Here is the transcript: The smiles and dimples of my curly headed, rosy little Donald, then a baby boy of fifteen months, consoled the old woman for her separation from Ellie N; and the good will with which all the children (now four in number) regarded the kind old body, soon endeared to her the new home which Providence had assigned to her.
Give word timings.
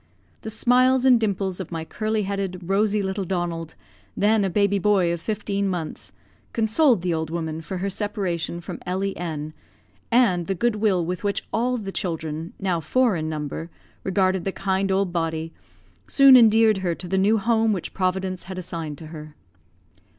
The 0.41 0.49
smiles 0.49 1.05
and 1.05 1.19
dimples 1.19 1.59
of 1.59 1.71
my 1.71 1.85
curly 1.85 2.23
headed, 2.23 2.61
rosy 2.65 3.03
little 3.03 3.23
Donald, 3.23 3.75
then 4.17 4.43
a 4.43 4.49
baby 4.49 4.79
boy 4.79 5.13
of 5.13 5.21
fifteen 5.21 5.67
months, 5.67 6.11
consoled 6.53 7.03
the 7.03 7.13
old 7.13 7.29
woman 7.29 7.61
for 7.61 7.77
her 7.77 7.89
separation 7.91 8.61
from 8.61 8.79
Ellie 8.83 9.15
N; 9.15 9.53
and 10.11 10.47
the 10.47 10.55
good 10.55 10.77
will 10.77 11.05
with 11.05 11.23
which 11.23 11.43
all 11.53 11.77
the 11.77 11.91
children 11.91 12.53
(now 12.59 12.79
four 12.79 13.15
in 13.15 13.29
number) 13.29 13.69
regarded 14.03 14.43
the 14.43 14.51
kind 14.51 14.91
old 14.91 15.13
body, 15.13 15.53
soon 16.07 16.35
endeared 16.35 16.77
to 16.77 16.81
her 16.81 16.95
the 16.95 17.15
new 17.19 17.37
home 17.37 17.71
which 17.71 17.93
Providence 17.93 18.45
had 18.45 18.57
assigned 18.57 18.97
to 18.97 19.05
her. 19.13 19.35